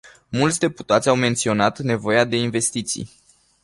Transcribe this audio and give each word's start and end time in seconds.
Mulți 0.29 0.59
deputați 0.59 1.09
au 1.09 1.15
menționat 1.15 1.79
nevoia 1.79 2.23
de 2.23 2.37
investiții. 2.37 3.09